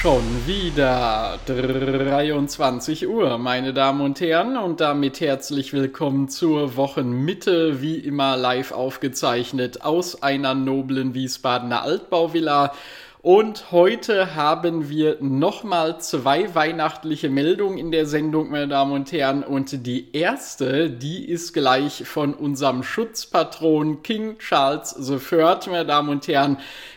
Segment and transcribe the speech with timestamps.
[0.00, 7.96] Schon wieder 23 Uhr, meine Damen und Herren, und damit herzlich willkommen zur Wochenmitte, wie
[7.96, 12.72] immer live aufgezeichnet aus einer noblen Wiesbadener Altbauvilla.
[13.22, 19.42] Und heute haben wir nochmal zwei weihnachtliche Meldungen in der Sendung, meine Damen und Herren.
[19.42, 26.28] Und die erste, die ist gleich von unserem Schutzpatron King Charles III, meine Damen und
[26.28, 26.56] Herren.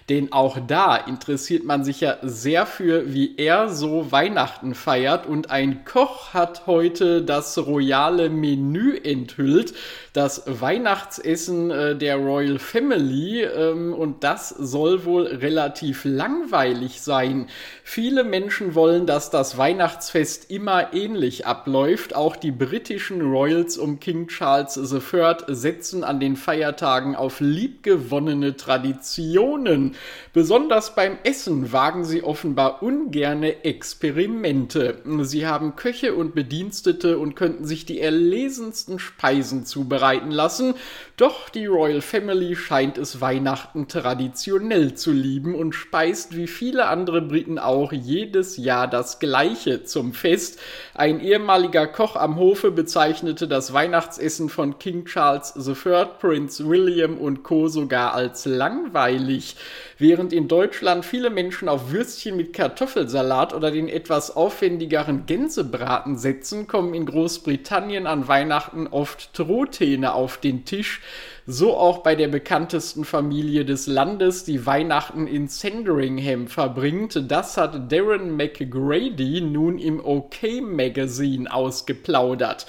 [0.10, 5.26] Denn auch da interessiert man sich ja sehr für, wie er so Weihnachten feiert.
[5.26, 9.74] Und ein Koch hat heute das royale Menü enthüllt,
[10.14, 13.44] das Weihnachtsessen äh, der Royal Family.
[13.44, 17.48] Ähm, und das soll wohl relativ langweilig sein.
[17.84, 22.16] Viele Menschen wollen, dass das Weihnachtsfest immer ähnlich abläuft.
[22.16, 29.96] Auch die britischen Royals um King Charles III setzen an den Feiertagen auf liebgewonnene Traditionen.
[30.34, 35.02] Besonders beim Essen wagen sie offenbar ungerne Experimente.
[35.22, 40.76] Sie haben Köche und Bedienstete und könnten sich die erlesensten Speisen zubereiten lassen,
[41.18, 45.74] doch die Royal Family scheint es Weihnachten traditionell zu lieben und
[46.04, 50.60] speist wie viele andere Briten auch jedes Jahr das Gleiche zum Fest.
[50.94, 57.44] Ein ehemaliger Koch am Hofe bezeichnete das Weihnachtsessen von King Charles III, Prince William und
[57.44, 57.70] Co.
[57.70, 59.56] sogar als langweilig.
[59.98, 66.68] Während in Deutschland viele Menschen auf Würstchen mit Kartoffelsalat oder den etwas aufwendigeren Gänsebraten setzen,
[66.68, 71.00] kommen in Großbritannien an Weihnachten oft Truthähne auf den Tisch.
[71.46, 77.30] So auch bei der bekanntesten Familie des Landes, die Weihnachten in Sandringham verbringt.
[77.30, 82.66] Das hat Darren McGrady nun im OK Magazine ausgeplaudert.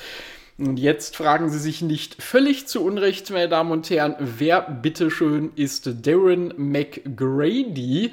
[0.57, 5.51] Und jetzt fragen Sie sich nicht völlig zu Unrecht, meine Damen und Herren, wer bitteschön
[5.57, 8.13] ist Darren McGrady?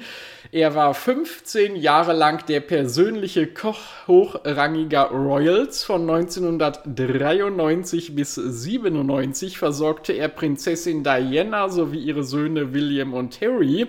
[0.50, 5.84] Er war 15 Jahre lang der persönliche Koch hochrangiger Royals.
[5.84, 13.86] Von 1993 bis 97 versorgte er Prinzessin Diana sowie ihre Söhne William und Harry.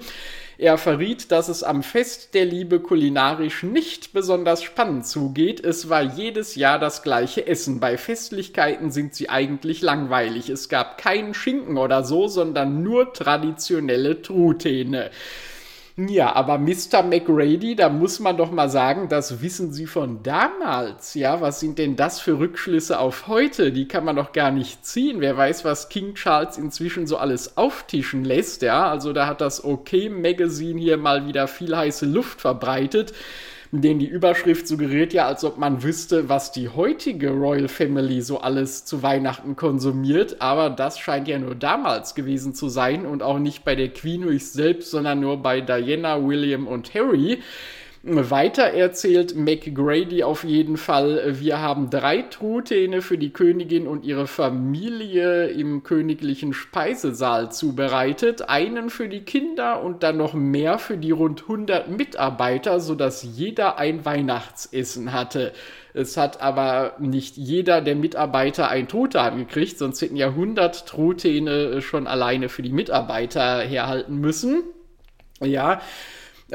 [0.64, 5.62] Er verriet, dass es am Fest der Liebe kulinarisch nicht besonders spannend zugeht.
[5.62, 7.82] Es war jedes Jahr das gleiche Essen.
[7.82, 10.48] Bei Festlichkeiten sind sie eigentlich langweilig.
[10.48, 15.12] Es gab keinen Schinken oder so, sondern nur traditionelle Truthähne.
[15.96, 17.04] Ja, aber Mr.
[17.04, 21.14] McRady, da muss man doch mal sagen, das wissen Sie von damals.
[21.14, 23.72] Ja, was sind denn das für Rückschlüsse auf heute?
[23.72, 25.22] Die kann man doch gar nicht ziehen.
[25.22, 28.64] Wer weiß, was King Charles inzwischen so alles auftischen lässt.
[28.64, 33.14] Ja, also da hat das OK Magazine hier mal wieder viel heiße Luft verbreitet
[33.82, 38.40] denn die Überschrift suggeriert ja, als ob man wüsste, was die heutige Royal Family so
[38.40, 43.40] alles zu Weihnachten konsumiert, aber das scheint ja nur damals gewesen zu sein und auch
[43.40, 47.40] nicht bei der Queen selbst, sondern nur bei Diana, William und Harry.
[48.06, 54.28] Weiter erzählt McGrady auf jeden Fall, wir haben drei Truthähne für die Königin und ihre
[54.28, 61.12] Familie im königlichen Speisesaal zubereitet, einen für die Kinder und dann noch mehr für die
[61.12, 65.54] rund 100 Mitarbeiter, sodass jeder ein Weihnachtsessen hatte.
[65.94, 71.82] Es hat aber nicht jeder der Mitarbeiter ein Truthahn gekriegt, sonst hätten ja 100 Truthähne
[71.82, 74.64] schon alleine für die Mitarbeiter herhalten müssen.
[75.40, 75.80] Ja,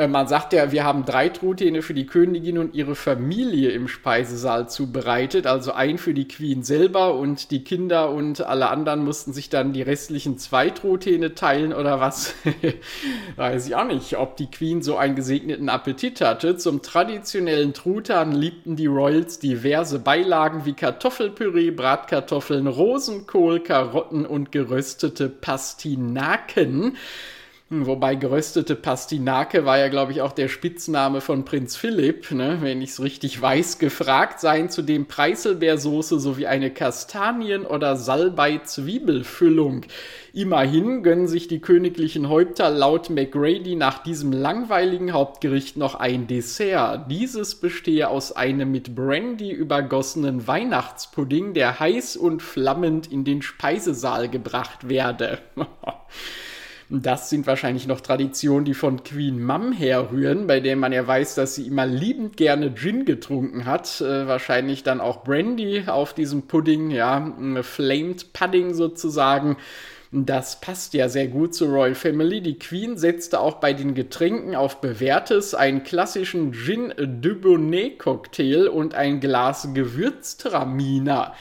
[0.06, 4.68] man sagt ja, wir haben drei Truthähne für die Königin und ihre Familie im Speisesaal
[4.68, 9.48] zubereitet, also ein für die Queen selber und die Kinder und alle anderen mussten sich
[9.48, 12.34] dann die restlichen zwei Truthähne teilen oder was.
[13.36, 16.56] Weiß ich auch nicht, ob die Queen so einen gesegneten Appetit hatte.
[16.56, 25.28] Zum traditionellen Truthahn liebten die Royals diverse Beilagen wie Kartoffelpüree, Bratkartoffeln, Rosenkohl, Karotten und geröstete
[25.28, 26.96] Pastinaken.
[27.70, 32.56] Hm, wobei geröstete Pastinake war ja, glaube ich, auch der Spitzname von Prinz Philipp, ne,
[32.62, 39.82] wenn ich es richtig weiß, gefragt seien zudem Preiselbeersoße sowie eine Kastanien- oder Salbei-Zwiebelfüllung.
[40.32, 47.10] Immerhin gönnen sich die königlichen Häupter laut McGrady nach diesem langweiligen Hauptgericht noch ein Dessert.
[47.10, 54.30] Dieses bestehe aus einem mit Brandy übergossenen Weihnachtspudding, der heiß und flammend in den Speisesaal
[54.30, 55.40] gebracht werde.
[56.90, 61.34] Das sind wahrscheinlich noch Traditionen, die von Queen Mum herrühren, bei der man ja weiß,
[61.34, 64.00] dass sie immer liebend gerne Gin getrunken hat.
[64.00, 69.58] Äh, wahrscheinlich dann auch Brandy auf diesem Pudding, ja, Flamed Pudding sozusagen.
[70.10, 72.40] Das passt ja sehr gut zur Royal Family.
[72.40, 78.94] Die Queen setzte auch bei den Getränken auf Bewährtes einen klassischen Gin Dubonnet Cocktail und
[78.94, 81.34] ein Glas Gewürztraminer.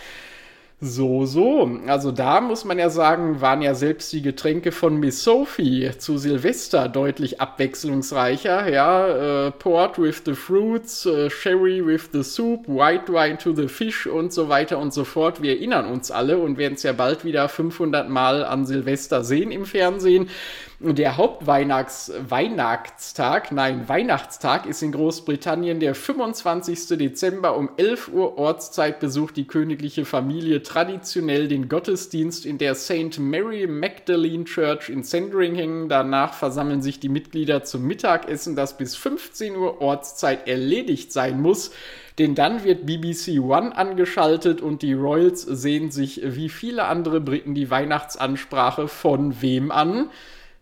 [0.79, 1.67] So, so.
[1.87, 6.19] Also da muss man ja sagen, waren ja selbst die Getränke von Miss Sophie zu
[6.19, 8.69] Silvester deutlich abwechslungsreicher.
[8.69, 13.67] Ja, äh, Port with the fruits, äh, Sherry with the soup, White wine to the
[13.67, 15.41] fish und so weiter und so fort.
[15.41, 19.49] Wir erinnern uns alle und werden es ja bald wieder 500 Mal an Silvester sehen
[19.49, 20.29] im Fernsehen.
[20.79, 26.99] Der Hauptweihnachtstag, nein, Weihnachtstag ist in Großbritannien der 25.
[26.99, 33.17] Dezember um 11 Uhr Ortszeit besucht die königliche Familie traditionell den Gottesdienst in der St.
[33.17, 35.89] Mary Magdalene Church in Sandringham.
[35.89, 41.71] Danach versammeln sich die Mitglieder zum Mittagessen, das bis 15 Uhr Ortszeit erledigt sein muss.
[42.19, 47.55] Denn dann wird BBC One angeschaltet und die Royals sehen sich wie viele andere Briten
[47.55, 50.11] die Weihnachtsansprache von wem an?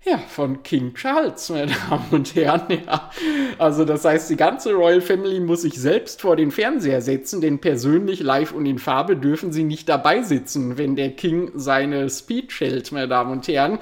[0.07, 2.61] Ja, von King Charles, meine Damen und Herren.
[2.85, 3.09] Ja.
[3.57, 7.59] Also das heißt, die ganze Royal Family muss sich selbst vor den Fernseher setzen, denn
[7.59, 12.59] persönlich live und in Farbe dürfen sie nicht dabei sitzen, wenn der King seine Speech
[12.59, 13.79] hält, meine Damen und Herren.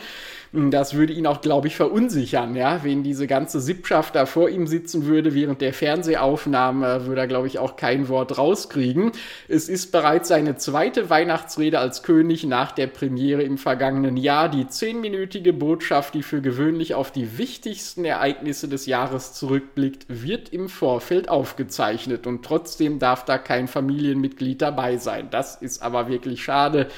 [0.55, 2.83] Das würde ihn auch, glaube ich, verunsichern, ja.
[2.83, 7.47] Wenn diese ganze Sippschaft da vor ihm sitzen würde während der Fernsehaufnahme, würde er, glaube
[7.47, 9.13] ich, auch kein Wort rauskriegen.
[9.47, 14.47] Es ist bereits seine zweite Weihnachtsrede als König nach der Premiere im vergangenen Jahr.
[14.47, 20.69] Die zehnminütige Botschaft, die für gewöhnlich auf die wichtigsten Ereignisse des Jahres zurückblickt, wird im
[20.69, 25.29] Vorfeld aufgezeichnet und trotzdem darf da kein Familienmitglied dabei sein.
[25.31, 26.89] Das ist aber wirklich schade.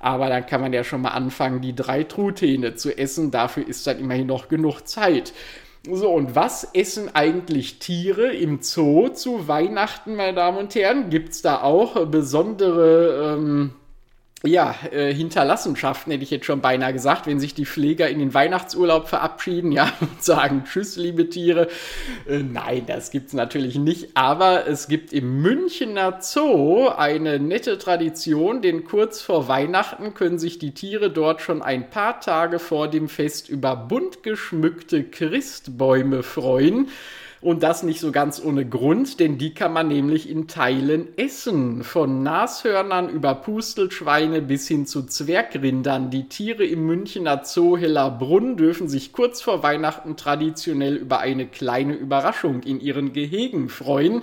[0.00, 3.30] Aber dann kann man ja schon mal anfangen, die drei Truthähne zu essen.
[3.30, 5.32] Dafür ist dann immerhin noch genug Zeit.
[5.90, 11.08] So, und was essen eigentlich Tiere im Zoo zu Weihnachten, meine Damen und Herren?
[11.08, 13.72] Gibt es da auch besondere ähm,
[14.44, 18.34] ja, äh, Hinterlassenschaften hätte ich jetzt schon beinahe gesagt, wenn sich die Pfleger in den
[18.34, 21.66] Weihnachtsurlaub verabschieden, ja, und sagen Tschüss, liebe Tiere.
[22.28, 28.62] Äh, nein, das gibt's natürlich nicht, aber es gibt im Münchner Zoo eine nette Tradition,
[28.62, 33.08] denn kurz vor Weihnachten können sich die Tiere dort schon ein paar Tage vor dem
[33.08, 36.90] Fest über bunt geschmückte Christbäume freuen.
[37.40, 41.84] Und das nicht so ganz ohne Grund, denn die kann man nämlich in Teilen essen.
[41.84, 46.10] Von Nashörnern über Pustelschweine bis hin zu Zwergrindern.
[46.10, 51.94] Die Tiere im Münchner Zoo Hellerbrunn dürfen sich kurz vor Weihnachten traditionell über eine kleine
[51.94, 54.22] Überraschung in ihren Gehegen freuen.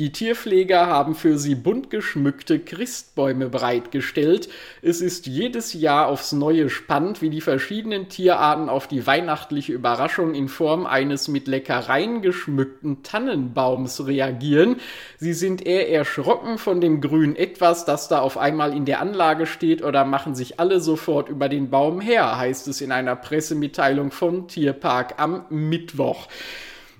[0.00, 4.48] Die Tierpfleger haben für sie bunt geschmückte Christbäume bereitgestellt.
[4.82, 10.34] Es ist jedes Jahr aufs Neue spannend, wie die verschiedenen Tierarten auf die weihnachtliche Überraschung
[10.34, 14.80] in Form eines mit Leckereien geschmückten Tannenbaums reagieren.
[15.18, 19.46] Sie sind eher erschrocken von dem grünen Etwas, das da auf einmal in der Anlage
[19.46, 24.10] steht oder machen sich alle sofort über den Baum her, heißt es in einer Pressemitteilung
[24.10, 26.26] vom Tierpark am Mittwoch.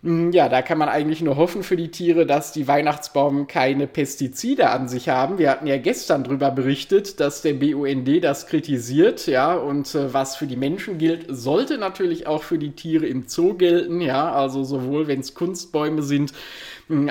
[0.05, 3.87] Mm, ja, da kann man eigentlich nur hoffen für die Tiere, dass die Weihnachtsbaum keine
[3.87, 5.39] Pestizide an sich haben.
[5.39, 10.37] Wir hatten ja gestern darüber berichtet, dass der BUND das kritisiert, ja, und äh, was
[10.37, 14.63] für die Menschen gilt, sollte natürlich auch für die Tiere im Zoo gelten, ja, also
[14.63, 16.35] sowohl wenn es Kunstbäume sind,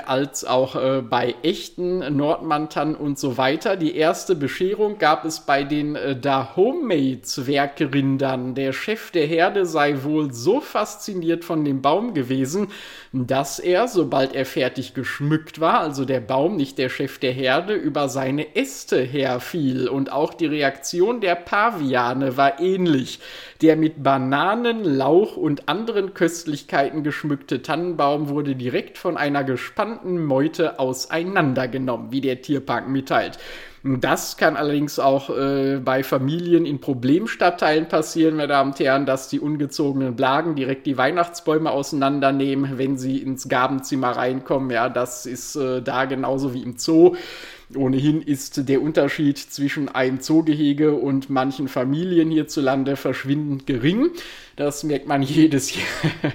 [0.05, 3.75] als auch äh, bei echten Nordmantan und so weiter.
[3.75, 8.53] Die erste Bescherung gab es bei den äh, Dahomey-Zwergrindern.
[8.53, 12.67] Der Chef der Herde sei wohl so fasziniert von dem Baum gewesen,
[13.15, 17.75] dass er, sobald er fertig geschmückt war, also der Baum, nicht der Chef der Herde,
[17.75, 19.87] über seine Äste herfiel.
[19.87, 23.19] Und auch die Reaktion der Paviane war ähnlich.
[23.61, 30.79] Der mit Bananen, Lauch und anderen Köstlichkeiten geschmückte Tannenbaum wurde direkt von einer gespannten Meute
[30.79, 33.37] auseinandergenommen, wie der Tierpark mitteilt.
[33.85, 39.27] Das kann allerdings auch äh, bei Familien in Problemstadtteilen passieren, meine Damen und Herren, dass
[39.27, 44.69] die ungezogenen Blagen direkt die Weihnachtsbäume auseinandernehmen, wenn sie ins Gabenzimmer reinkommen.
[44.71, 47.17] Ja, das ist äh, da genauso wie im Zoo.
[47.75, 54.11] Ohnehin ist der Unterschied zwischen einem Zoogehege und manchen Familien hierzulande verschwindend gering.
[54.55, 55.83] Das merkt man jedes Jahr,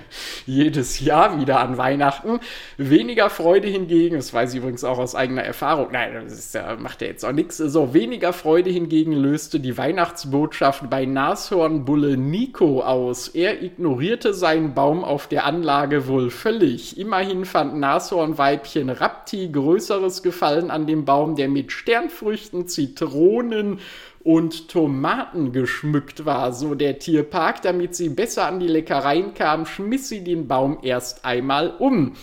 [0.46, 2.40] jedes Jahr wieder an Weihnachten.
[2.76, 7.00] Weniger Freude hingegen, das weiß ich übrigens auch aus eigener Erfahrung, nein, das ist, macht
[7.00, 7.58] ja jetzt auch nichts.
[7.58, 13.28] So, weniger Freude hingegen löste die Weihnachtsbotschaft bei Nashornbulle Nico aus.
[13.28, 16.98] Er ignorierte seinen Baum auf der Anlage wohl völlig.
[16.98, 23.80] Immerhin fand Nashornweibchen Rapti größeres Gefallen an dem Baum, der mit Sternfrüchten, Zitronen
[24.20, 27.62] und Tomaten geschmückt war, so der Tierpark.
[27.62, 32.14] Damit sie besser an die Leckereien kam, schmiss sie den Baum erst einmal um.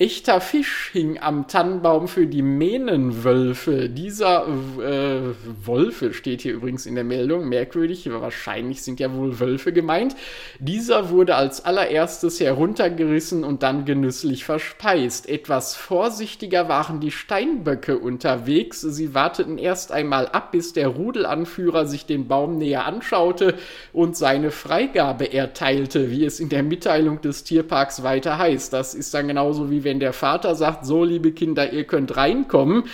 [0.00, 3.88] Echter Fisch hing am Tannenbaum für die Mähnenwölfe.
[3.88, 5.34] Dieser äh,
[5.66, 10.14] Wolfe steht hier übrigens in der Meldung, merkwürdig, wahrscheinlich sind ja wohl Wölfe gemeint.
[10.60, 15.28] Dieser wurde als allererstes heruntergerissen und dann genüsslich verspeist.
[15.28, 18.82] Etwas vorsichtiger waren die Steinböcke unterwegs.
[18.82, 23.54] Sie warteten erst einmal ab, bis der Rudelanführer sich den Baum näher anschaute
[23.92, 28.72] und seine Freigabe erteilte, wie es in der Mitteilung des Tierparks weiter heißt.
[28.72, 32.84] Das ist dann genauso wie wenn der Vater sagt, so liebe Kinder, ihr könnt reinkommen,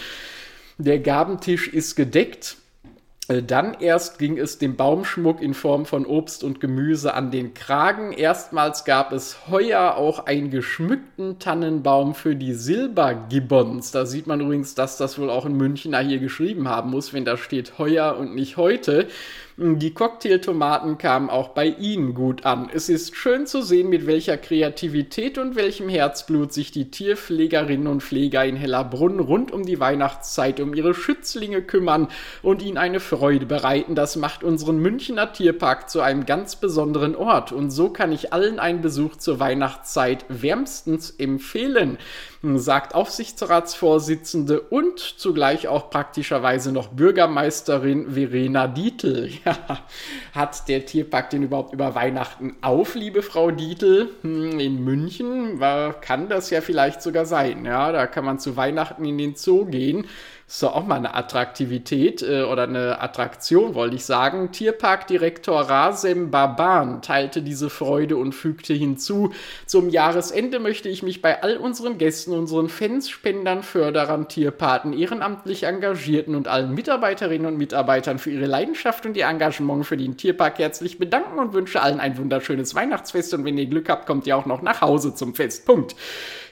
[0.78, 2.56] der Gabentisch ist gedeckt,
[3.26, 7.52] äh, dann erst ging es dem Baumschmuck in Form von Obst und Gemüse an den
[7.52, 8.12] Kragen.
[8.12, 13.90] Erstmals gab es heuer auch einen geschmückten Tannenbaum für die Silbergibbons.
[13.90, 17.24] Da sieht man übrigens, dass das wohl auch ein Münchner hier geschrieben haben muss, wenn
[17.24, 19.08] da steht heuer und nicht heute.
[19.56, 22.68] Die Cocktailtomaten kamen auch bei Ihnen gut an.
[22.74, 28.02] Es ist schön zu sehen, mit welcher Kreativität und welchem Herzblut sich die Tierpflegerinnen und
[28.02, 32.08] Pfleger in Hellerbrunn rund um die Weihnachtszeit um ihre Schützlinge kümmern
[32.42, 33.94] und ihnen eine Freude bereiten.
[33.94, 37.52] Das macht unseren Münchner Tierpark zu einem ganz besonderen Ort.
[37.52, 41.98] Und so kann ich allen einen Besuch zur Weihnachtszeit wärmstens empfehlen
[42.56, 49.30] sagt Aufsichtsratsvorsitzende und zugleich auch praktischerweise noch Bürgermeisterin Verena Dietl.
[49.44, 49.80] Ja,
[50.32, 54.10] hat der Tierpark denn überhaupt über Weihnachten auf, liebe Frau Dietl?
[54.22, 55.60] Hm, in München
[56.00, 57.64] kann das ja vielleicht sogar sein.
[57.64, 60.06] Ja, da kann man zu Weihnachten in den Zoo gehen
[60.46, 64.52] ist doch auch mal eine Attraktivität äh, oder eine Attraktion, wollte ich sagen.
[64.52, 69.32] Tierparkdirektor Rasem Baban teilte diese Freude und fügte hinzu,
[69.66, 75.62] zum Jahresende möchte ich mich bei all unseren Gästen, unseren Fans, Spendern, Förderern, Tierpaten, ehrenamtlich
[75.62, 80.58] Engagierten und allen Mitarbeiterinnen und Mitarbeitern für ihre Leidenschaft und ihr Engagement für den Tierpark
[80.58, 84.36] herzlich bedanken und wünsche allen ein wunderschönes Weihnachtsfest und wenn ihr Glück habt, kommt ihr
[84.36, 85.64] auch noch nach Hause zum Fest.
[85.64, 85.96] Punkt.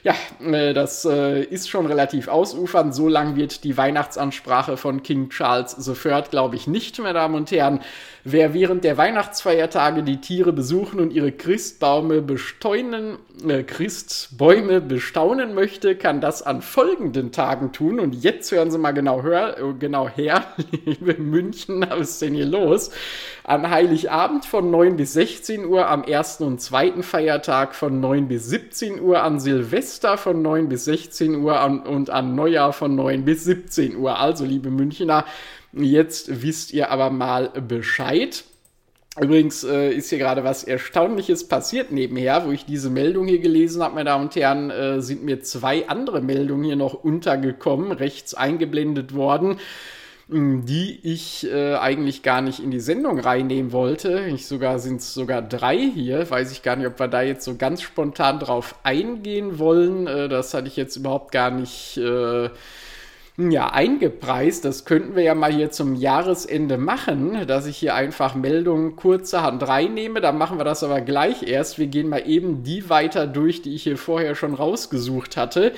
[0.03, 2.93] Ja, äh, das äh, ist schon relativ ausufernd.
[2.93, 7.51] So lang wird die Weihnachtsansprache von King Charles III, glaube ich, nicht, meine Damen und
[7.51, 7.81] Herren.
[8.25, 15.97] Wer während der Weihnachtsfeiertage die Tiere besuchen und ihre Christbaume besteunen, äh, Christbäume bestaunen möchte,
[15.97, 17.99] kann das an folgenden Tagen tun.
[17.99, 20.45] Und jetzt hören Sie mal genau, hör, äh, genau her,
[20.85, 22.91] liebe München, was ist denn hier los?
[23.43, 28.47] An Heiligabend von 9 bis 16 Uhr, am ersten und zweiten Feiertag von 9 bis
[28.47, 33.25] 17 Uhr, an Silvester von 9 bis 16 Uhr an, und an Neujahr von 9
[33.25, 34.19] bis 17 Uhr.
[34.19, 35.25] Also, liebe Münchner,
[35.73, 38.43] Jetzt wisst ihr aber mal Bescheid.
[39.19, 43.83] Übrigens äh, ist hier gerade was Erstaunliches passiert nebenher, wo ich diese Meldung hier gelesen
[43.83, 48.33] habe, meine Damen und Herren, äh, sind mir zwei andere Meldungen hier noch untergekommen, rechts
[48.33, 49.57] eingeblendet worden,
[50.27, 54.25] die ich äh, eigentlich gar nicht in die Sendung reinnehmen wollte.
[54.33, 57.45] Ich sogar sind es sogar drei hier, weiß ich gar nicht, ob wir da jetzt
[57.45, 60.07] so ganz spontan drauf eingehen wollen.
[60.07, 62.49] Äh, das hatte ich jetzt überhaupt gar nicht äh,
[63.37, 64.63] ja, eingepreist.
[64.63, 69.67] Das könnten wir ja mal hier zum Jahresende machen, dass ich hier einfach Meldungen kurzerhand
[69.67, 70.21] reinnehme.
[70.21, 71.79] Dann machen wir das aber gleich erst.
[71.79, 75.73] Wir gehen mal eben die weiter durch, die ich hier vorher schon rausgesucht hatte.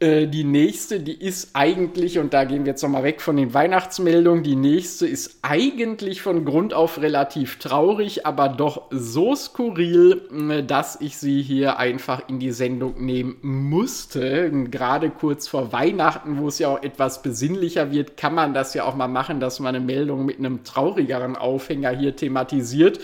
[0.00, 3.52] Äh, die nächste, die ist eigentlich, und da gehen wir jetzt nochmal weg von den
[3.52, 11.00] Weihnachtsmeldungen, die nächste ist eigentlich von Grund auf relativ traurig, aber doch so skurril, dass
[11.00, 14.52] ich sie hier einfach in die Sendung nehmen musste.
[14.70, 18.84] Gerade kurz vor Weihnachten, wo es ja auch etwas besinnlicher wird, kann man das ja
[18.84, 23.00] auch mal machen, dass man eine Meldung mit einem traurigeren Aufhänger hier thematisiert.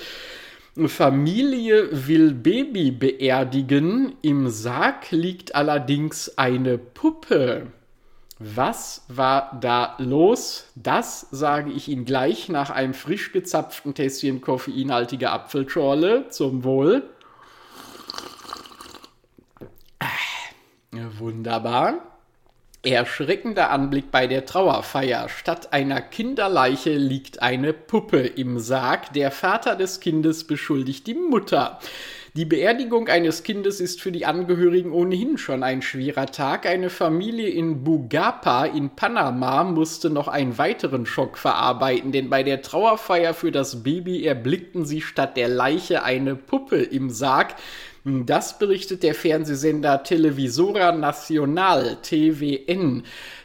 [0.76, 4.16] Familie will Baby beerdigen.
[4.22, 7.68] Im Sarg liegt allerdings eine Puppe.
[8.40, 10.66] Was war da los?
[10.74, 16.28] Das sage ich Ihnen gleich nach einem frisch gezapften Tässchen koffeinhaltiger Apfelschorle.
[16.30, 17.08] Zum Wohl.
[20.00, 20.08] Ah,
[21.18, 22.13] wunderbar.
[22.84, 25.28] Erschreckender Anblick bei der Trauerfeier.
[25.30, 29.12] Statt einer Kinderleiche liegt eine Puppe im Sarg.
[29.14, 31.78] Der Vater des Kindes beschuldigt die Mutter.
[32.36, 36.66] Die Beerdigung eines Kindes ist für die Angehörigen ohnehin schon ein schwerer Tag.
[36.66, 42.60] Eine Familie in Bugapa in Panama musste noch einen weiteren Schock verarbeiten, denn bei der
[42.60, 47.54] Trauerfeier für das Baby erblickten sie statt der Leiche eine Puppe im Sarg.
[48.06, 53.02] Das berichtet der Fernsehsender Televisora Nacional, TVN.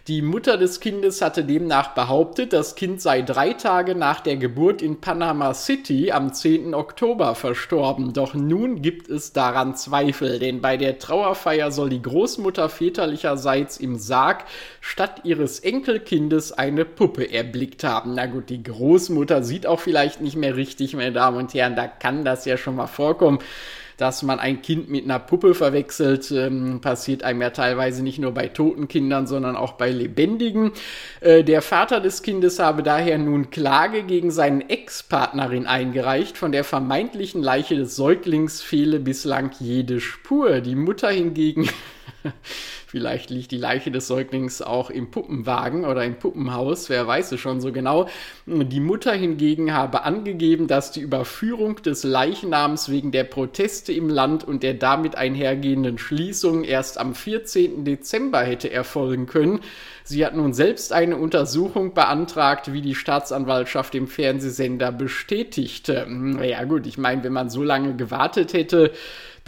[0.10, 4.82] Die Mutter des Kindes hatte demnach behauptet, das Kind sei drei Tage nach der Geburt
[4.82, 6.74] in Panama City am 10.
[6.74, 8.12] Oktober verstorben.
[8.12, 13.96] Doch nun gibt es daran Zweifel, denn bei der Trauerfeier soll die Großmutter väterlicherseits im
[13.96, 14.44] Sarg
[14.82, 18.16] statt ihres Enkelkindes eine Puppe erblickt haben.
[18.16, 21.88] Na gut, die Großmutter sieht auch vielleicht nicht mehr richtig, meine Damen und Herren, da
[21.88, 23.40] kann das ja schon mal vorkommen
[24.00, 28.34] dass man ein Kind mit einer Puppe verwechselt, ähm, passiert einem ja teilweise nicht nur
[28.34, 30.72] bei toten Kindern, sondern auch bei lebendigen.
[31.20, 36.38] Äh, der Vater des Kindes habe daher nun Klage gegen seine Ex-Partnerin eingereicht.
[36.38, 40.62] Von der vermeintlichen Leiche des Säuglings fehle bislang jede Spur.
[40.62, 41.70] Die Mutter hingegen
[42.88, 47.40] Vielleicht liegt die Leiche des Säuglings auch im Puppenwagen oder im Puppenhaus, wer weiß es
[47.40, 48.10] schon so genau.
[48.48, 54.44] Die Mutter hingegen habe angegeben, dass die Überführung des Leichnams wegen der Proteste im Land
[54.44, 57.86] und der damit einhergehenden Schließung erst am 14.
[57.86, 59.60] Dezember hätte erfolgen können.
[60.04, 66.08] Sie hat nun selbst eine Untersuchung beantragt, wie die Staatsanwaltschaft im Fernsehsender bestätigte.
[66.42, 68.92] Ja gut, ich meine, wenn man so lange gewartet hätte,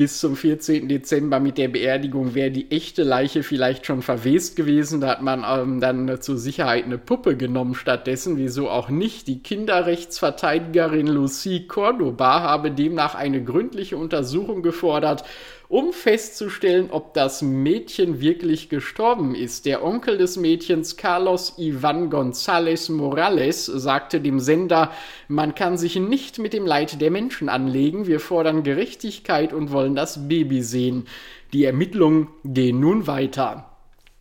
[0.02, 0.88] bis zum 14.
[0.88, 5.00] Dezember mit der Beerdigung wäre die echte Leiche vielleicht schon verwest gewesen.
[5.00, 8.36] Da hat man ähm, dann zur Sicherheit eine Puppe genommen stattdessen.
[8.36, 9.28] Wieso auch nicht?
[9.28, 15.24] Die Kinderrechtsverteidigerin Lucie Cordoba habe demnach eine gründliche Untersuchung gefordert
[15.72, 19.66] um festzustellen, ob das Mädchen wirklich gestorben ist.
[19.66, 24.92] Der Onkel des Mädchens, Carlos Ivan González Morales, sagte dem Sender,
[25.30, 29.96] man kann sich nicht mit dem Leid der Menschen anlegen, wir fordern Gerechtigkeit und wollen
[29.96, 31.06] das Baby sehen.
[31.54, 33.72] Die Ermittlungen gehen nun weiter.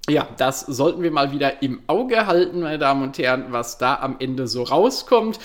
[0.09, 3.97] Ja, das sollten wir mal wieder im Auge halten, meine Damen und Herren, was da
[3.97, 5.41] am Ende so rauskommt.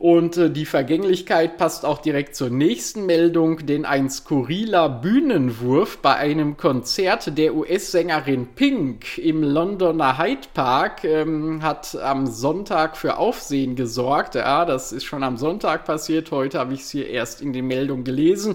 [0.00, 6.16] Und äh, die Vergänglichkeit passt auch direkt zur nächsten Meldung, denn ein skurriler Bühnenwurf bei
[6.16, 13.76] einem Konzert der US-Sängerin Pink im Londoner Hyde Park ähm, hat am Sonntag für Aufsehen
[13.76, 14.36] gesorgt.
[14.36, 16.30] Ja, das ist schon am Sonntag passiert.
[16.30, 18.54] Heute habe ich es hier erst in den Meldungen gelesen.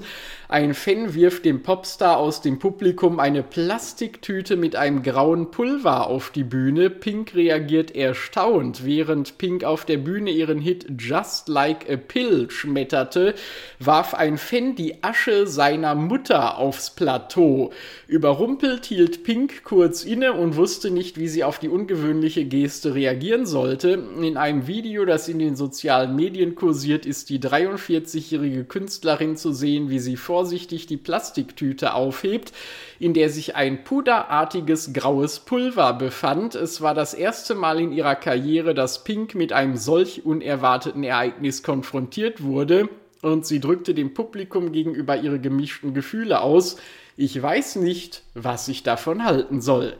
[0.49, 6.31] Ein Fan wirft dem Popstar aus dem Publikum eine Plastiktüte mit einem grauen Pulver auf
[6.31, 6.89] die Bühne.
[6.89, 8.83] Pink reagiert erstaunt.
[8.83, 13.35] Während Pink auf der Bühne ihren Hit Just Like a Pill schmetterte,
[13.79, 17.71] warf ein Fan die Asche seiner Mutter aufs Plateau.
[18.07, 23.45] Überrumpelt hielt Pink kurz inne und wusste nicht, wie sie auf die ungewöhnliche Geste reagieren
[23.45, 23.89] sollte.
[24.21, 29.89] In einem Video, das in den sozialen Medien kursiert, ist die 43-jährige Künstlerin zu sehen,
[29.89, 32.51] wie sie vor vorsichtig die Plastiktüte aufhebt,
[32.99, 36.55] in der sich ein puderartiges graues Pulver befand.
[36.55, 41.24] Es war das erste Mal in ihrer Karriere, dass Pink mit einem solch unerwarteten Ereignis
[41.63, 42.89] konfrontiert wurde
[43.21, 46.77] und sie drückte dem Publikum gegenüber ihre gemischten Gefühle aus.
[47.17, 49.95] Ich weiß nicht, was ich davon halten soll.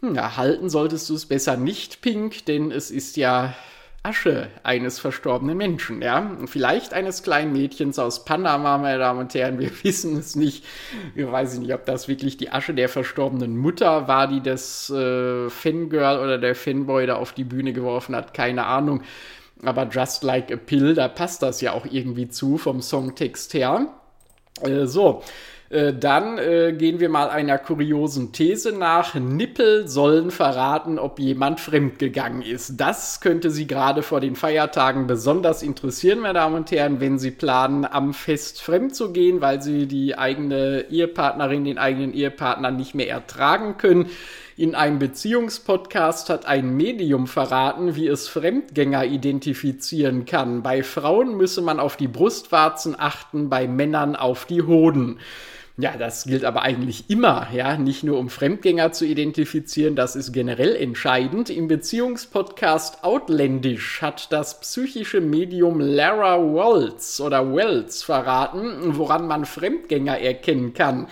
[0.00, 3.54] Hm, ja, halten solltest du es besser nicht, Pink, denn es ist ja
[4.04, 6.36] Asche eines verstorbenen Menschen, ja.
[6.46, 10.64] Vielleicht eines kleinen Mädchens aus Panama, meine Damen und Herren, wir wissen es nicht.
[11.14, 15.48] Ich weiß nicht, ob das wirklich die Asche der verstorbenen Mutter war, die das äh,
[15.48, 19.02] Fangirl oder der Fanboy da auf die Bühne geworfen hat, keine Ahnung.
[19.64, 23.86] Aber Just Like a Pill, da passt das ja auch irgendwie zu vom Songtext her.
[24.62, 25.22] Äh, so,
[25.72, 29.14] äh, dann äh, gehen wir mal einer kuriosen These nach.
[29.14, 32.78] Nippel sollen verraten, ob jemand fremdgegangen ist.
[32.78, 37.30] Das könnte Sie gerade vor den Feiertagen besonders interessieren, meine Damen und Herren, wenn Sie
[37.30, 42.94] planen, am Fest fremd zu gehen, weil Sie die eigene Ehepartnerin, den eigenen Ehepartner nicht
[42.94, 44.10] mehr ertragen können.
[44.56, 50.62] In einem Beziehungspodcast hat ein Medium verraten, wie es Fremdgänger identifizieren kann.
[50.62, 55.20] Bei Frauen müsse man auf die Brustwarzen achten, bei Männern auf die Hoden.
[55.78, 60.30] Ja, das gilt aber eigentlich immer, ja, nicht nur um Fremdgänger zu identifizieren, das ist
[60.30, 61.48] generell entscheidend.
[61.48, 70.18] Im Beziehungspodcast Outlandish hat das psychische Medium Lara Wells oder Wells verraten, woran man Fremdgänger
[70.18, 71.06] erkennen kann.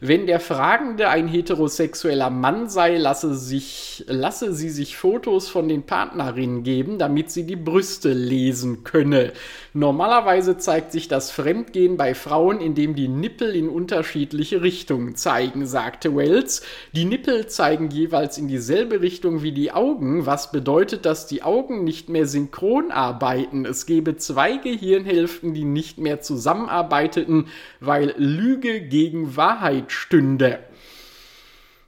[0.00, 5.84] Wenn der Fragende ein heterosexueller Mann sei, lasse, sich, lasse sie sich Fotos von den
[5.84, 9.32] Partnerinnen geben, damit sie die Brüste lesen könne.
[9.76, 16.16] Normalerweise zeigt sich das Fremdgehen bei Frauen, indem die Nippel in unterschiedliche Richtungen zeigen, sagte
[16.16, 16.62] Wells.
[16.92, 21.84] Die Nippel zeigen jeweils in dieselbe Richtung wie die Augen, was bedeutet, dass die Augen
[21.84, 23.66] nicht mehr synchron arbeiten.
[23.66, 30.60] Es gebe zwei Gehirnhälften, die nicht mehr zusammenarbeiteten, weil Lüge gegen Wahrheit stünde.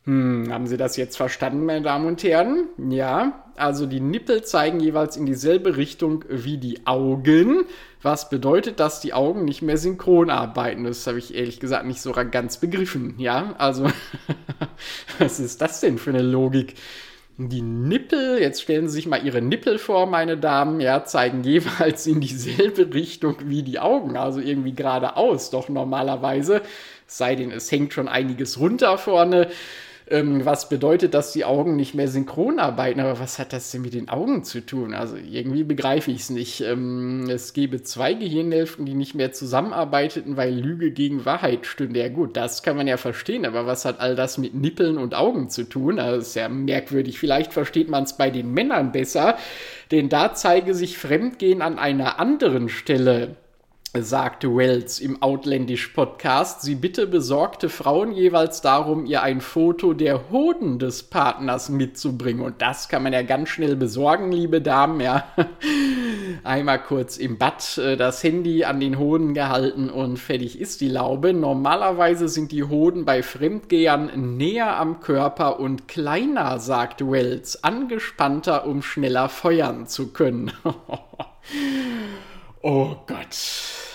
[0.05, 2.68] Hm, haben Sie das jetzt verstanden, meine Damen und Herren?
[2.90, 7.64] Ja, Also die Nippel zeigen jeweils in dieselbe Richtung wie die Augen,
[8.03, 10.85] was bedeutet, dass die Augen nicht mehr synchron arbeiten.
[10.85, 13.14] Das habe ich ehrlich gesagt nicht so ganz begriffen.
[13.18, 13.87] Ja, also
[15.18, 16.75] was ist das denn für eine Logik?
[17.40, 22.05] Die Nippel, jetzt stellen Sie sich mal Ihre Nippel vor, meine Damen, ja, zeigen jeweils
[22.09, 26.62] in dieselbe Richtung wie die Augen, also irgendwie geradeaus, doch normalerweise,
[27.07, 29.49] sei denn es hängt schon einiges runter vorne
[30.11, 33.01] ähm, was bedeutet, dass die Augen nicht mehr synchron arbeiten.
[33.01, 34.94] Aber was hat das denn mit den Augen zu tun?
[34.94, 36.61] Also irgendwie begreife ich es nicht.
[36.61, 42.01] Ähm, es gäbe zwei Gehirnhälften, die nicht mehr zusammenarbeiteten, weil Lüge gegen Wahrheit stünde.
[42.01, 45.14] Ja gut, das kann man ja verstehen, aber was hat all das mit Nippeln und
[45.14, 45.99] Augen zu tun?
[45.99, 47.18] Also, ist ja merkwürdig.
[47.18, 49.37] Vielleicht versteht man es bei den Männern besser,
[49.90, 53.37] denn da zeige sich Fremdgehen an einer anderen Stelle
[53.94, 60.79] sagte Wells im Outländisch-Podcast, sie bitte besorgte Frauen jeweils darum, ihr ein Foto der Hoden
[60.79, 62.42] des Partners mitzubringen.
[62.42, 65.24] Und das kann man ja ganz schnell besorgen, liebe Damen, ja.
[66.44, 70.88] Einmal kurz im Bad äh, das Handy an den Hoden gehalten und fertig ist die
[70.88, 71.33] Laube.
[71.33, 78.83] Normalerweise sind die Hoden bei Fremdgehern näher am Körper und kleiner, sagt Wells, angespannter, um
[78.83, 80.53] schneller feuern zu können.
[82.62, 83.37] oh Gott.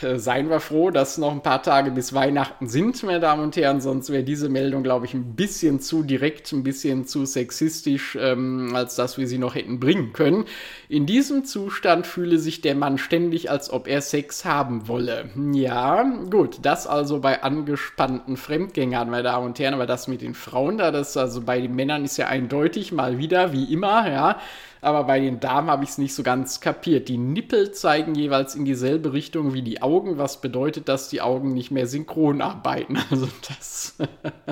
[0.04, 3.56] Äh, seien wir froh, dass noch ein paar Tage bis Weihnachten sind, meine Damen und
[3.56, 3.82] Herren.
[3.82, 8.76] Sonst wäre diese Meldung, glaube ich, ein bisschen zu direkt, ein bisschen zu sexistisch, ähm,
[8.76, 10.46] als dass wir sie noch hätten bringen können.
[10.90, 15.30] In diesem Zustand fühle sich der Mann ständig, als ob er Sex haben wolle.
[15.54, 19.74] Ja, gut, das also bei angespannten Fremdgängern, meine Damen und Herren.
[19.74, 23.18] Aber das mit den Frauen da, das also bei den Männern ist ja eindeutig, mal
[23.18, 24.40] wieder, wie immer, ja
[24.84, 27.08] aber bei den Damen habe ich es nicht so ganz kapiert.
[27.08, 31.54] Die Nippel zeigen jeweils in dieselbe Richtung wie die Augen, was bedeutet, dass die Augen
[31.54, 32.98] nicht mehr synchron arbeiten.
[33.14, 33.96] Also das,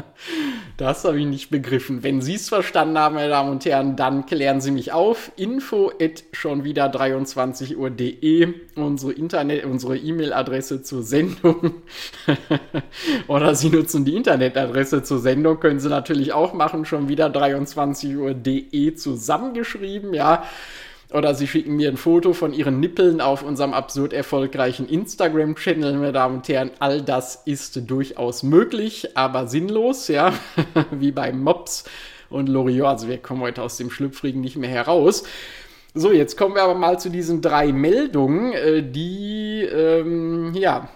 [0.78, 2.04] das habe ich nicht begriffen.
[2.04, 5.32] Wenn Sie es verstanden haben, meine Damen und Herren, dann klären Sie mich auf.
[5.36, 11.82] Info at schon wieder 23 Uhr.de, unsere Internet, unsere E-Mail-Adresse zur Sendung.
[13.28, 18.16] Oder Sie nutzen die Internetadresse zur Sendung, können Sie natürlich auch machen, schon wieder 23
[18.16, 20.14] Uhr.de zusammengeschrieben.
[20.14, 20.44] Ja, ja.
[21.12, 26.14] Oder sie schicken mir ein Foto von ihren Nippeln auf unserem absurd erfolgreichen Instagram-Channel, meine
[26.14, 26.72] Damen und Herren.
[26.80, 30.32] All das ist durchaus möglich, aber sinnlos, ja.
[30.92, 31.84] Wie bei Mops
[32.30, 32.88] und Loriot.
[32.88, 35.24] Also wir kommen heute aus dem Schlüpfrigen nicht mehr heraus.
[35.94, 40.88] So, jetzt kommen wir aber mal zu diesen drei Meldungen, äh, die, ähm, ja,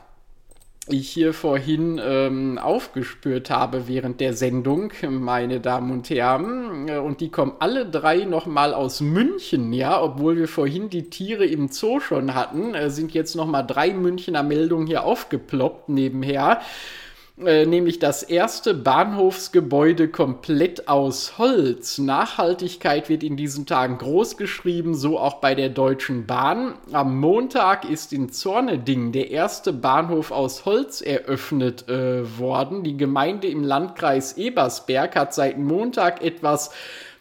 [0.87, 6.87] ich hier vorhin ähm, aufgespürt habe während der Sendung, meine Damen und Herren.
[6.87, 11.45] Äh, und die kommen alle drei nochmal aus München, ja, obwohl wir vorhin die Tiere
[11.45, 16.61] im Zoo schon hatten, äh, sind jetzt nochmal drei Münchner Meldungen hier aufgeploppt nebenher.
[17.37, 21.97] Äh, nämlich das erste Bahnhofsgebäude komplett aus Holz.
[21.97, 26.75] Nachhaltigkeit wird in diesen Tagen groß geschrieben, so auch bei der Deutschen Bahn.
[26.93, 32.85] Am Montag ist in Zorneding der erste Bahnhof aus Holz eröffnet äh, worden.
[32.85, 36.71] Die Gemeinde im Landkreis Ebersberg hat seit Montag etwas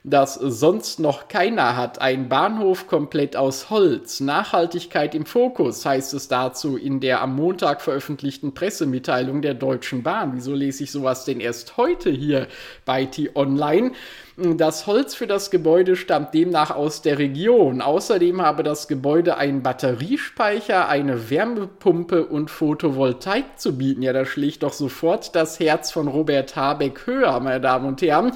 [0.06, 1.98] das sonst noch keiner hat.
[1.98, 4.20] Ein Bahnhof komplett aus Holz.
[4.20, 10.32] Nachhaltigkeit im Fokus heißt es dazu in der am Montag veröffentlichten Pressemitteilung der Deutschen Bahn.
[10.34, 12.48] Wieso lese ich sowas denn erst heute hier
[12.84, 13.92] bei T-Online?
[14.36, 17.80] Das Holz für das Gebäude stammt demnach aus der Region.
[17.80, 24.02] Außerdem habe das Gebäude einen Batteriespeicher, eine Wärmepumpe und Photovoltaik zu bieten.
[24.02, 28.32] Ja, da schlägt doch sofort das Herz von Robert Habeck höher, meine Damen und Herren.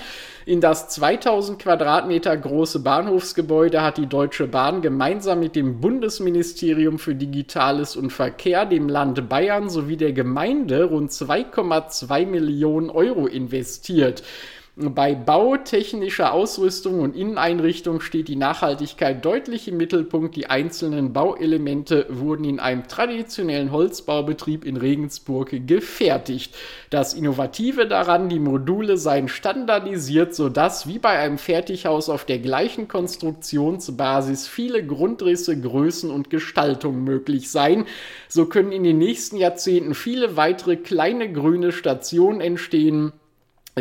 [0.46, 7.16] In das 2000 Quadratmeter große Bahnhofsgebäude hat die Deutsche Bahn gemeinsam mit dem Bundesministerium für
[7.16, 14.22] Digitales und Verkehr, dem Land Bayern sowie der Gemeinde rund 2,2 Millionen Euro investiert.
[14.80, 20.36] Bei bautechnischer Ausrüstung und Inneneinrichtung steht die Nachhaltigkeit deutlich im Mittelpunkt.
[20.36, 26.54] Die einzelnen Bauelemente wurden in einem traditionellen Holzbaubetrieb in Regensburg gefertigt.
[26.90, 32.86] Das Innovative daran, die Module seien standardisiert, sodass wie bei einem Fertighaus auf der gleichen
[32.86, 37.84] Konstruktionsbasis viele Grundrisse, Größen und Gestaltungen möglich seien.
[38.28, 43.12] So können in den nächsten Jahrzehnten viele weitere kleine grüne Stationen entstehen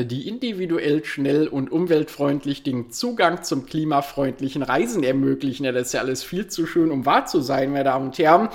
[0.06, 5.66] die individuell schnell und umweltfreundlich den Zugang zum klimafreundlichen Reisen ermöglichen.
[5.66, 8.18] Ja, das ist ja alles viel zu schön, um wahr zu sein, meine Damen und
[8.18, 8.50] Herren.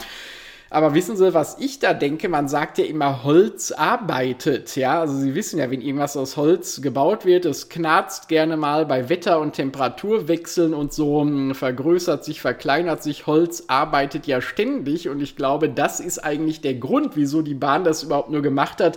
[0.73, 2.31] Aber wissen Sie, was ich da denke?
[2.31, 4.75] Man sagt ja immer, Holz arbeitet.
[4.75, 8.87] Ja, also Sie wissen ja, wenn irgendwas aus Holz gebaut wird, es knarzt gerne mal
[8.87, 13.27] bei Wetter- und Temperaturwechseln und so, hm, vergrößert sich, verkleinert sich.
[13.27, 17.85] Holz arbeitet ja ständig und ich glaube, das ist eigentlich der Grund, wieso die Bahn
[17.85, 18.97] das überhaupt nur gemacht hat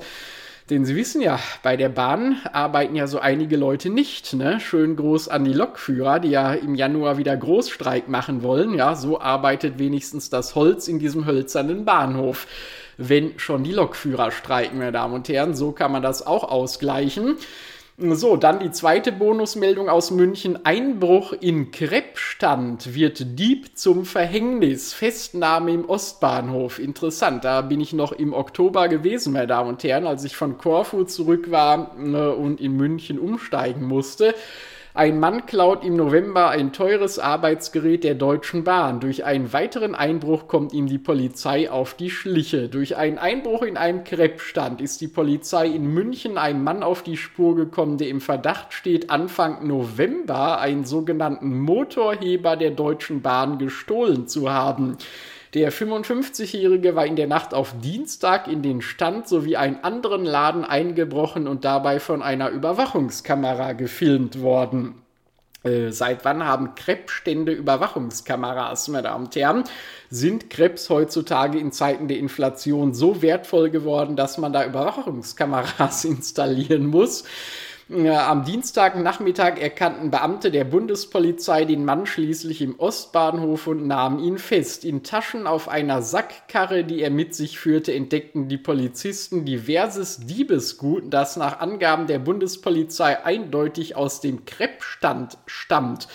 [0.71, 4.33] Denn Sie wissen ja, bei der Bahn arbeiten ja so einige Leute nicht.
[4.33, 4.59] Ne?
[4.59, 8.73] Schön groß an die Lokführer, die ja im Januar wieder Großstreik machen wollen.
[8.73, 12.47] Ja, so arbeitet wenigstens das Holz in diesem hölzernen Bahnhof.
[12.97, 17.35] Wenn schon die Lokführer streiken, meine Damen und Herren, so kann man das auch ausgleichen.
[17.97, 20.65] So, dann die zweite Bonusmeldung aus München.
[20.65, 24.91] Einbruch in Kreppstand wird Dieb zum Verhängnis.
[24.93, 26.79] Festnahme im Ostbahnhof.
[26.79, 27.45] Interessant.
[27.45, 31.05] Da bin ich noch im Oktober gewesen, meine Damen und Herren, als ich von Korfu
[31.05, 34.35] zurück war äh, und in München umsteigen musste.
[34.97, 39.01] Ein Mann klaut im November ein teures Arbeitsgerät der Deutschen Bahn.
[39.01, 42.69] Durch einen weiteren Einbruch kommt ihm die Polizei auf die Schliche.
[42.69, 47.17] Durch einen Einbruch in einem Kreppstand ist die Polizei in München einem Mann auf die
[47.17, 54.29] Spur gekommen, der im Verdacht steht, Anfang November einen sogenannten Motorheber der Deutschen Bahn gestohlen
[54.29, 54.97] zu haben.
[55.55, 60.65] Der 55-Jährige war in der Nacht auf Dienstag in den Stand sowie einen anderen Laden
[60.65, 64.95] eingebrochen und dabei von einer Überwachungskamera gefilmt worden.
[65.63, 69.63] Äh, seit wann haben Krebsstände Überwachungskameras, meine Damen und Herren?
[70.09, 76.85] Sind Krebs heutzutage in Zeiten der Inflation so wertvoll geworden, dass man da Überwachungskameras installieren
[76.85, 77.23] muss?
[77.87, 84.83] Am Dienstagnachmittag erkannten Beamte der Bundespolizei den Mann schließlich im Ostbahnhof und nahmen ihn fest.
[84.83, 91.13] In Taschen auf einer Sackkarre, die er mit sich führte, entdeckten die Polizisten diverses Diebesgut,
[91.13, 96.07] das nach Angaben der Bundespolizei eindeutig aus dem Kreppstand stammt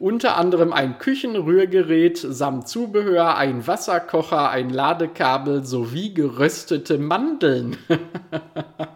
[0.00, 7.76] unter anderem ein Küchenrührgerät samt Zubehör, ein Wasserkocher, ein Ladekabel sowie geröstete Mandeln.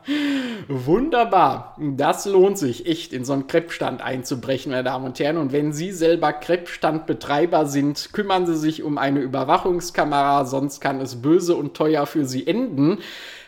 [0.74, 1.76] Wunderbar.
[1.78, 5.36] Das lohnt sich echt, in so einen Kreppstand einzubrechen, meine Damen und Herren.
[5.36, 11.20] Und wenn Sie selber Kreppstandbetreiber sind, kümmern Sie sich um eine Überwachungskamera, sonst kann es
[11.20, 13.00] böse und teuer für Sie enden.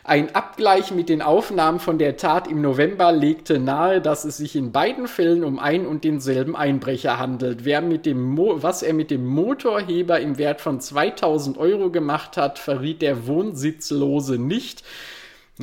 [0.06, 4.54] Ein Abgleich mit den Aufnahmen von der Tat im November legte nahe, dass es sich
[4.54, 7.64] in beiden Fällen um ein und denselben Einbrecher handelt.
[7.64, 12.36] Wer mit dem Mo was er mit dem Motorheber im Wert von 2000 Euro gemacht
[12.36, 14.84] hat, verriet der Wohnsitzlose nicht.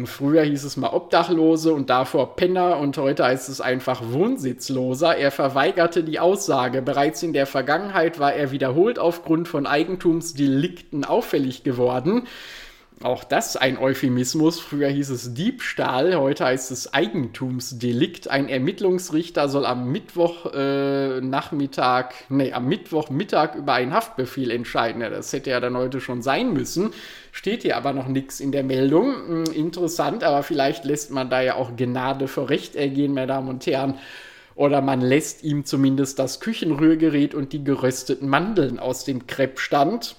[0.05, 5.17] Früher hieß es mal Obdachlose und davor Penner und heute heißt es einfach Wohnsitzloser.
[5.17, 6.81] Er verweigerte die Aussage.
[6.81, 12.27] Bereits in der Vergangenheit war er wiederholt aufgrund von Eigentumsdelikten auffällig geworden.
[13.03, 14.59] Auch das ein Euphemismus.
[14.59, 18.29] Früher hieß es Diebstahl, heute heißt es Eigentumsdelikt.
[18.29, 25.01] Ein Ermittlungsrichter soll am Mittwochnachmittag, äh, nee, am Mittwochmittag über einen Haftbefehl entscheiden.
[25.01, 26.93] Ja, das hätte ja dann heute schon sein müssen.
[27.31, 29.15] Steht hier aber noch nichts in der Meldung.
[29.15, 33.49] Hm, interessant, aber vielleicht lässt man da ja auch Gnade vor Recht ergehen, meine Damen
[33.49, 33.95] und Herren.
[34.53, 40.17] Oder man lässt ihm zumindest das Küchenrührgerät und die gerösteten Mandeln aus dem Kreppstand.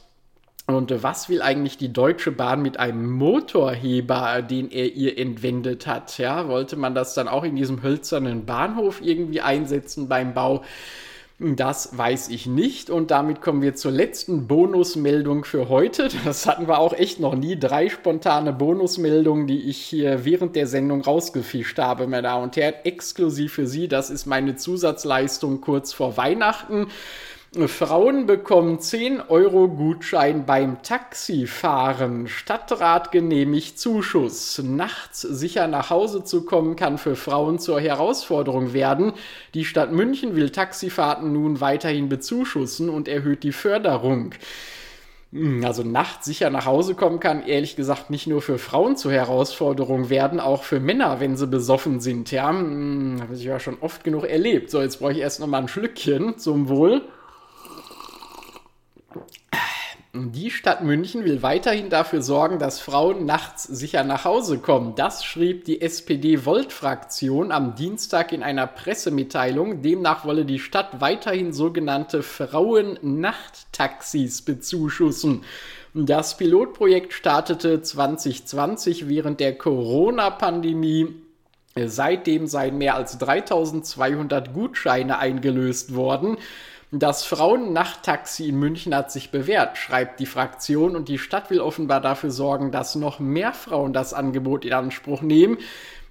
[0.67, 6.19] Und was will eigentlich die Deutsche Bahn mit einem Motorheber, den er ihr entwendet hat?
[6.19, 10.63] Ja, wollte man das dann auch in diesem hölzernen Bahnhof irgendwie einsetzen beim Bau?
[11.41, 12.89] Das weiß ich nicht.
[12.89, 16.09] Und damit kommen wir zur letzten Bonusmeldung für heute.
[16.25, 17.59] Das hatten wir auch echt noch nie.
[17.59, 22.75] Drei spontane Bonusmeldungen, die ich hier während der Sendung rausgefischt habe, meine Damen und Herren.
[22.85, 23.89] Exklusiv für Sie.
[23.89, 26.87] Das ist meine Zusatzleistung kurz vor Weihnachten.
[27.67, 32.27] Frauen bekommen 10 Euro Gutschein beim Taxifahren.
[32.27, 34.59] Stadtrat genehmigt Zuschuss.
[34.65, 39.13] Nachts sicher nach Hause zu kommen kann für Frauen zur Herausforderung werden.
[39.53, 44.35] Die Stadt München will Taxifahrten nun weiterhin bezuschussen und erhöht die Förderung.
[45.31, 49.13] Hm, also nachts sicher nach Hause kommen kann, ehrlich gesagt, nicht nur für Frauen zur
[49.13, 52.31] Herausforderung werden, auch für Männer, wenn sie besoffen sind.
[52.33, 54.71] Ja, hm, habe ich ja schon oft genug erlebt.
[54.71, 57.03] So, jetzt brauche ich erst noch mal ein Schlückchen zum Wohl.
[60.15, 64.95] Die Stadt München will weiterhin dafür sorgen, dass Frauen nachts sicher nach Hause kommen.
[64.95, 69.81] Das schrieb die SPD-Volt-Fraktion am Dienstag in einer Pressemitteilung.
[69.81, 75.45] Demnach wolle die Stadt weiterhin sogenannte Frauen-Nachttaxis bezuschussen.
[75.95, 81.09] Das Pilotprojekt startete 2020 während der Corona-Pandemie.
[81.75, 86.37] Seitdem seien mehr als 3200 Gutscheine eingelöst worden.
[86.95, 92.03] Das Frauennachttaxi in München hat sich bewährt, schreibt die Fraktion, und die Stadt will offenbar
[92.03, 95.57] dafür sorgen, dass noch mehr Frauen das Angebot in Anspruch nehmen.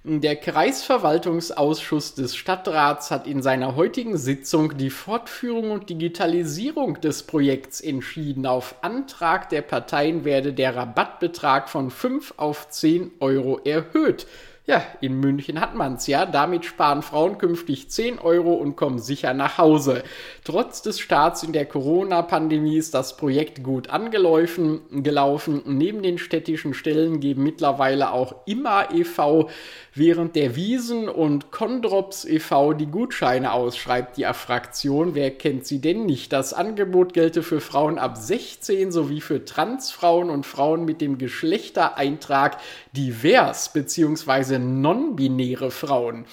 [0.02, 7.80] Der Kreisverwaltungsausschuss des Stadtrats hat in seiner heutigen Sitzung die Fortführung und Digitalisierung des Projekts
[7.80, 8.44] entschieden.
[8.44, 14.26] Auf Antrag der Parteien werde der Rabattbetrag von 5 auf 10 Euro erhöht.
[14.64, 16.24] Ja, in München hat man's ja.
[16.24, 20.04] Damit sparen Frauen künftig 10 Euro und kommen sicher nach Hause.
[20.44, 24.82] Trotz des Starts in der Corona-Pandemie ist das Projekt gut angelaufen.
[25.02, 25.62] Gelaufen.
[25.64, 29.50] Neben den städtischen Stellen geben mittlerweile auch immer e.V.
[29.94, 32.72] während der Wiesen und Kondrops e.V.
[32.72, 35.16] die Gutscheine aus, schreibt die Fraktion.
[35.16, 36.32] Wer kennt sie denn nicht?
[36.32, 42.58] Das Angebot gelte für Frauen ab 16 sowie für Transfrauen und Frauen mit dem Geschlechtereintrag
[42.92, 46.26] divers bzw beziehungsweise non-binäre Frauen.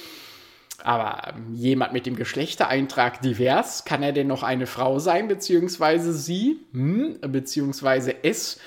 [0.83, 6.13] Aber ähm, jemand mit dem Geschlechtereintrag divers, kann er denn noch eine Frau sein, beziehungsweise
[6.13, 8.59] sie, hm, beziehungsweise es?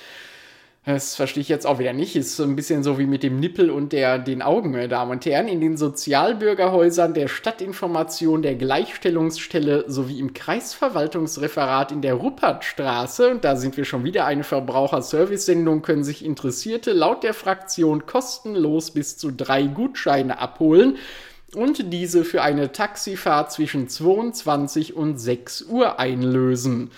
[0.85, 2.17] Das verstehe ich jetzt auch wieder nicht.
[2.17, 5.11] Ist so ein bisschen so wie mit dem Nippel und der, den Augen, meine Damen
[5.11, 5.47] und Herren.
[5.47, 13.55] In den Sozialbürgerhäusern der Stadtinformation, der Gleichstellungsstelle sowie im Kreisverwaltungsreferat in der Ruppertstraße, und da
[13.55, 19.31] sind wir schon wieder eine Verbraucherservice-Sendung, können sich Interessierte laut der Fraktion kostenlos bis zu
[19.31, 20.97] drei Gutscheine abholen
[21.55, 26.91] und diese für eine Taxifahrt zwischen 22 und 6 Uhr einlösen.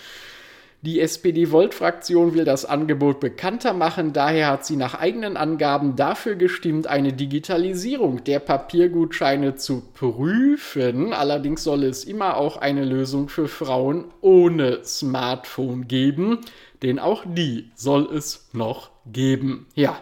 [0.86, 6.86] Die SPD-Volt-Fraktion will das Angebot bekannter machen, daher hat sie nach eigenen Angaben dafür gestimmt,
[6.86, 11.12] eine Digitalisierung der Papiergutscheine zu prüfen.
[11.12, 16.42] Allerdings soll es immer auch eine Lösung für Frauen ohne Smartphone geben,
[16.84, 19.66] denn auch die soll es noch geben.
[19.74, 19.98] Ja,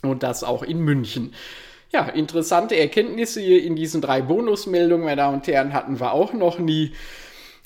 [0.00, 1.34] und das auch in München.
[1.92, 6.32] Ja, interessante Erkenntnisse hier in diesen drei Bonusmeldungen, meine Damen und Herren, hatten wir auch
[6.32, 6.92] noch nie.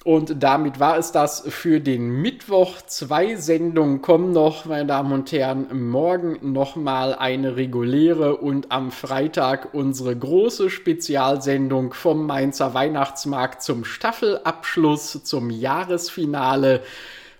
[0.04, 2.82] Und damit war es das für den Mittwoch.
[2.82, 5.90] Zwei Sendungen kommen noch, meine Damen und Herren.
[5.90, 15.22] Morgen nochmal eine reguläre und am Freitag unsere große Spezialsendung vom Mainzer Weihnachtsmarkt zum Staffelabschluss,
[15.22, 16.82] zum Jahresfinale.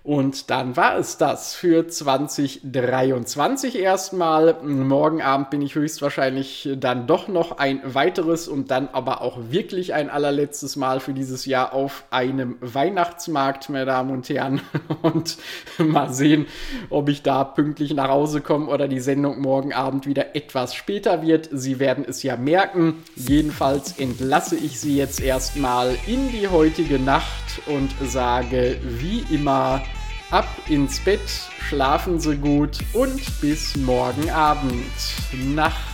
[0.03, 4.57] Und dann war es das für 2023 erstmal.
[4.61, 9.93] Morgen Abend bin ich höchstwahrscheinlich dann doch noch ein weiteres und dann aber auch wirklich
[9.93, 14.61] ein allerletztes Mal für dieses Jahr auf einem Weihnachtsmarkt, meine Damen und Herren.
[15.01, 15.37] Und
[15.77, 16.47] mal sehen,
[16.89, 21.21] ob ich da pünktlich nach Hause komme oder die Sendung morgen Abend wieder etwas später
[21.21, 21.49] wird.
[21.51, 23.03] Sie werden es ja merken.
[23.15, 29.81] Jedenfalls entlasse ich Sie jetzt erstmal in die heutige Nacht und sage wie immer,
[30.33, 34.73] ab ins Bett, schlafen Sie gut und bis morgen Abend.
[35.31, 35.92] Nacht.